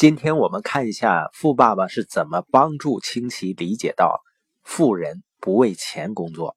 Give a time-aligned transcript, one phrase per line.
[0.00, 4.22] 今天我们看一下富爸爸是怎么帮助清奇理解到
[4.62, 6.56] 富人不为钱工作。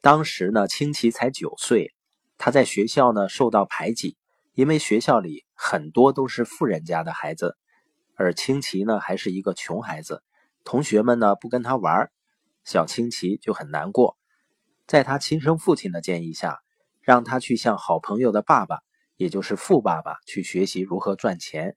[0.00, 1.92] 当时呢，清奇才九岁，
[2.38, 4.16] 他在学校呢受到排挤，
[4.54, 7.58] 因为学校里很多都是富人家的孩子，
[8.14, 10.22] 而清奇呢还是一个穷孩子，
[10.64, 12.10] 同学们呢不跟他玩，
[12.64, 14.16] 小清奇就很难过。
[14.86, 16.60] 在他亲生父亲的建议下，
[17.02, 18.78] 让他去向好朋友的爸爸，
[19.18, 21.76] 也就是富爸爸去学习如何赚钱。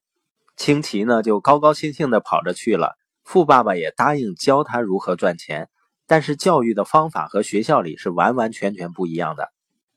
[0.62, 2.96] 清奇呢，就高高兴兴的跑着去了。
[3.24, 5.72] 富爸爸也答应教他如何赚钱，
[6.06, 9.52] 但是教育的方法和学校里是完完全全不一样的。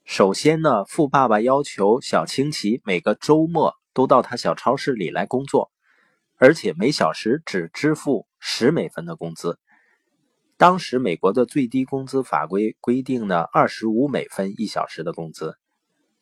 [0.06, 5.70] 首先呢，富爸爸要求小清奇每个周末都到他小超市里来工作，
[6.38, 9.59] 而且每小时只支付十美分的工资。
[10.56, 15.59] 当时美国的最低工资法规规定呢，二十五美分一小时的工资，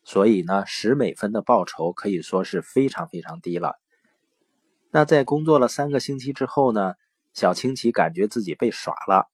[0.03, 3.79] 所以呢，十美分的报酬可以说是非常非常低了。
[4.95, 6.95] 那在工作了三个星期之后呢？
[7.33, 9.31] 小清奇感觉自己被耍了，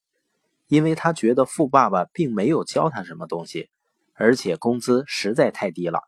[0.69, 3.71] 因为他觉得富爸爸并没有教他什么东西，
[4.15, 6.03] 而且工资实在太低了，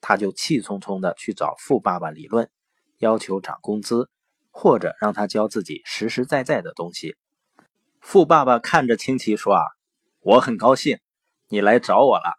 [0.00, 2.48] 他就气冲冲的去找富爸爸理论，
[2.98, 4.08] 要求涨工资，
[4.52, 7.16] 或者让他教自己实实在在的东西。
[8.00, 9.64] 富爸爸看着清奇说：“啊，
[10.20, 11.00] 我很高兴
[11.48, 12.38] 你来找我了，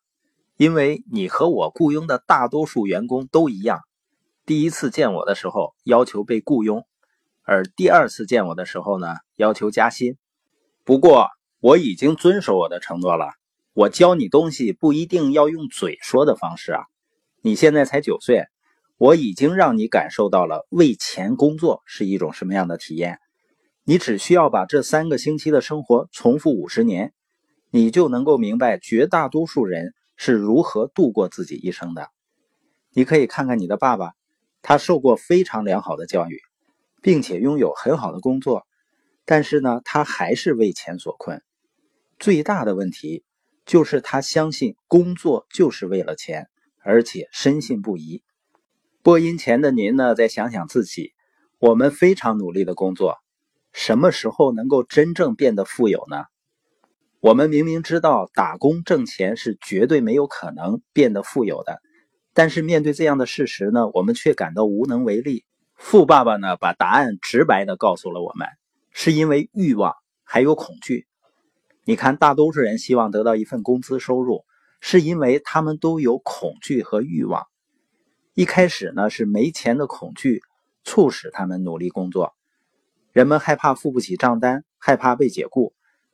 [0.56, 3.82] 因为你和我雇佣的大多数员工都一样。”
[4.46, 6.86] 第一次见我的时候要求被雇佣，
[7.44, 10.18] 而第二次见我的时候呢要求加薪。
[10.84, 11.30] 不过
[11.62, 13.28] 我已经遵守我的承诺了。
[13.72, 16.84] 我教你东西不一定要用嘴说的方式啊。
[17.42, 18.44] 你现在才九岁，
[18.98, 23.20] 我已经让你感受到了为钱工作是一种什么样的体验。
[23.86, 27.14] 你只需要把这三个星期的生活重复五十年，
[27.72, 32.10] 你就能够明白绝大多数人是如何度过自己一生的。
[32.92, 34.12] 你可以看看你的爸爸。
[34.64, 36.42] 他受过非常良好的教育，
[37.02, 38.66] 并且拥有很好的工作，
[39.26, 41.44] 但是呢，他还是为钱所困。
[42.18, 43.24] 最大的问题
[43.66, 46.48] 就是他相信工作就是为了钱，
[46.82, 48.24] 而且深信不疑。
[49.02, 51.12] 播音前的您呢，再想想自己，
[51.60, 53.18] 我们非常努力的工作，
[53.74, 56.24] 什么时候能够真正变得富有呢？
[57.20, 61.82] 我们明明知道打工挣钱是绝对没有可能变得富有的。
[62.34, 65.46] 但是面对这样的事实呢，我们却感到无能为力。
[65.76, 68.48] 富爸爸呢，把答案直白的告诉了我们，
[68.92, 71.06] 是因为欲望还有恐惧。
[71.84, 74.46] 你看，大多数人希望得到一份工资收入，
[74.80, 77.46] 是因为他们都有恐惧和欲望。
[78.34, 80.42] 一开始呢，是没钱的恐惧
[80.84, 82.34] 促使他们努力工作。
[83.12, 85.74] 人们害怕付不起账单，害怕被解雇，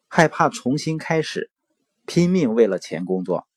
[0.10, 1.50] 害怕重新开始，
[2.06, 3.48] 拼命为了钱工作，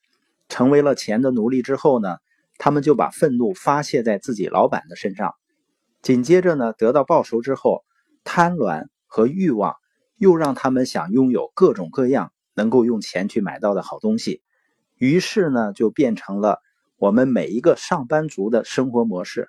[0.48, 2.18] 成为了钱的奴隶之后呢？
[2.64, 5.34] 他们就把愤怒发泄在自己老板的身上，
[6.00, 7.82] 紧接着呢，得到报酬之后，
[8.22, 9.74] 贪婪和欲望
[10.16, 14.42] 又让他们想拥有各种各样能够用钱去买到的好东西，
[14.96, 16.60] 于是呢，就变成了
[16.98, 19.48] 我们每一个上班族的生活模式：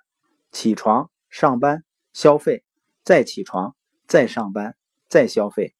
[0.52, 2.64] 起床、上班、消费，
[3.04, 3.76] 再起床、
[4.08, 4.76] 再上班、
[5.08, 5.76] 再消费。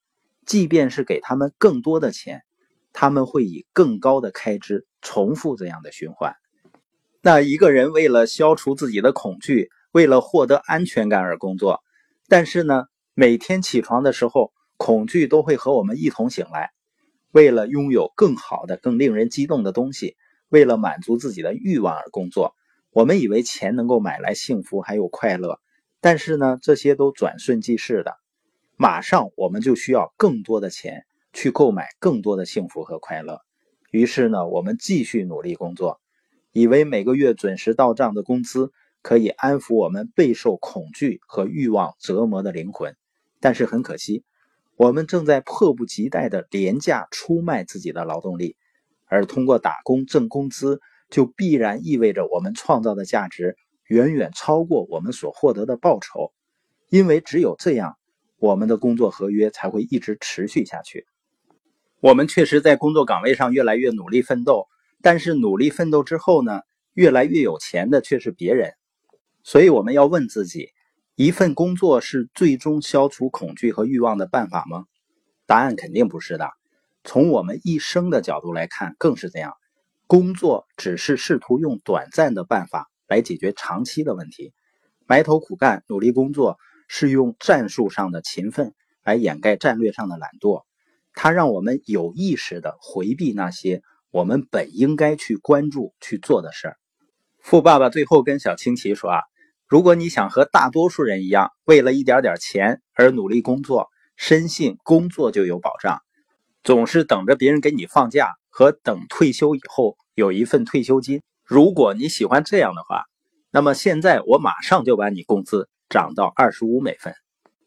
[0.46, 2.44] 即便是给他们更多的钱，
[2.92, 6.36] 他们会以更高的开支重复这样的循环。
[7.26, 11.82] 那一个人为了消除自己的恐惧，为了获得安全感而工作，
[12.28, 16.72] 但是呢，每天起床的时候，恐惧都会和我们一同醒来。
[17.32, 20.18] 为了拥有更好的、更令人激动的东西，
[20.50, 22.56] 为了满足自己的欲望而工作，
[22.92, 25.62] 我们以为钱能够买来幸福还有快乐，
[26.02, 28.18] 但是呢，这些都转瞬即逝的。
[28.76, 33.40] 马上我们就需要更多的钱去购买更多的幸福和快乐。
[33.92, 36.02] 于是呢，我们继续努力工作。
[36.54, 38.72] 以为每个月准时到账的工资
[39.02, 42.96] 可以安抚我们备受恐惧和欲望折磨的灵魂，
[43.40, 44.24] 但是很可惜，
[44.78, 48.56] 我们正在迫不及待地廉价出卖自己的劳动力，
[49.08, 56.32] 而通过打工挣工资，就必然意味着我们创造的价值远远超过我们所获得的报酬，
[56.88, 57.98] 因为只有这样，
[58.38, 61.08] 我们的工作合约才会一直持续下去。
[62.00, 64.68] 我们确实在工作岗位上越来越努力奋斗。
[65.04, 66.62] 但是努力奋斗之后呢，
[66.94, 68.72] 越来越有钱的却是别人，
[69.44, 70.70] 所以我们要问自己：
[71.16, 74.86] 一份工作是最终消除恐惧和欲望的办法吗？
[75.46, 76.50] 答案肯定不是的。
[77.04, 79.52] 从我们一生的角度来看，更是这样。
[80.08, 84.54] 工作只是试图用短暂的办法来解决长期的问题，
[85.06, 86.58] 埋头苦干、努力工作
[86.88, 88.74] 是用战术上的勤奋
[89.04, 90.64] 来掩盖战略上的懒惰，
[91.14, 93.82] 它让我们有意识地回避那些。
[94.14, 96.78] 我们本应该去关注、去做的事儿。
[97.42, 99.22] 富爸爸最后跟小青奇说：“啊，
[99.68, 106.00] 如果你想和大多数人一样，为了一点点钱而努力工作，深信工作就有保障，
[106.64, 111.24] 总是等着别人给你放假和等退休以后有一份退休金。
[111.44, 113.06] 如果你喜欢这样的话，
[113.50, 117.16] 那么现在我马上就把你工资涨到二十五美分。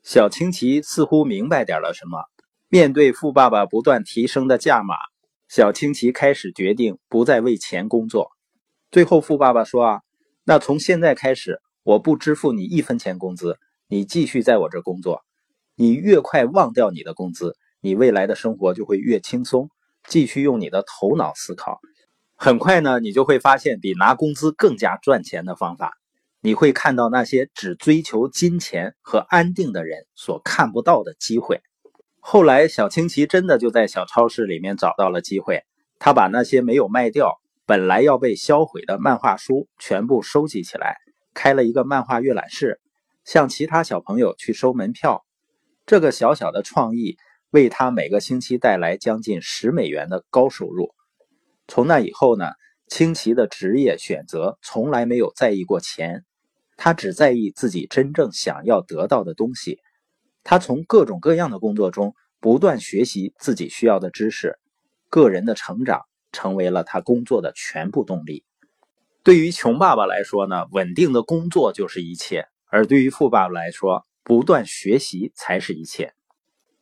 [0.05, 2.23] 小青奇似乎明白点了什么，
[2.69, 4.95] 面对富爸爸不断提升的价码，
[5.49, 8.31] 小青奇开始决定不再为钱工作。
[8.91, 10.01] 最后，富爸爸说：“啊，
[10.45, 15.23] 那从现在开始。”我不支付你一分钱工资，你继续在我这工作。
[15.77, 19.71] 你越快忘掉你的工资，你未来的生活就会越轻松。
[20.09, 21.79] 继续用你的头脑思考，
[22.35, 25.93] 很快呢，你就会发现比拿工资更加赚钱的方法。
[26.41, 31.63] 你会看到那些只追求金钱和安定的人所看不到的机会。
[32.29, 35.63] 后来，小青奇真的就在小超市里面找到了机会。
[36.01, 40.97] 他把那些没有卖掉、本来要被销毁的漫画书全部收集起来。
[41.35, 42.81] 开了一个漫画阅览室，
[43.25, 45.25] 向其他小朋友去收门票。
[45.87, 47.17] 这个小小的创意
[47.51, 50.91] 为他每个星期带来将近十美元的高收入。
[51.69, 52.47] 从那以后呢，
[52.89, 56.25] 青奇的职业选择从来没有在意过钱，
[56.77, 59.79] 他只在意自己真正想要得到的东西。
[60.49, 64.61] 他从各种各样的工作中不断学习自己需要的知识，
[65.11, 68.45] 个人的成长成为了他工作的全部动力。
[69.25, 76.15] 对于穷爸爸来说呢，稳定的工作就是一切；而对于富爸爸来说，不断学习才是一切。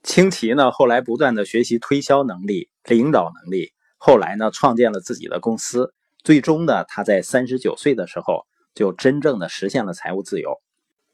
[0.02, 5.94] 清奇呢，后来不断的学习推销能力、领导能力，后来呢，创建了自己的公司。
[6.22, 8.44] 最终呢，他在三十九岁的时候
[8.75, 10.61] 就真正的实现了财务自由。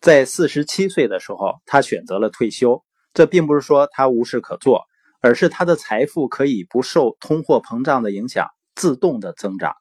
[0.00, 2.82] 在四十七岁的时候，他选择了退休。
[3.12, 4.84] 这并不是说他无事可做，
[5.20, 9.74] 而是他的财富可以不受通货膨胀的影响，自动的增长。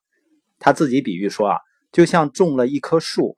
[0.57, 1.57] 他自己比喻说啊，
[1.92, 3.36] 就像种了一棵树，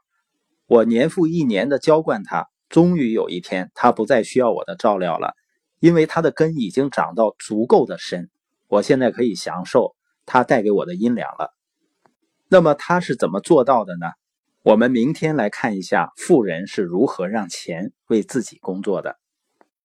[0.66, 5.34] 我年复一年的浇灌它，终于有一天，它不再需要我的照料了，
[5.80, 8.30] 因为它的根已经长到足够的深，
[8.70, 9.94] 我现在可以享受
[10.26, 11.54] 它带给我的阴凉了。
[12.48, 14.08] 那么他是怎么做到的呢？
[14.64, 19.21] 我们明天来看一下富人是如何让钱为自己工作的。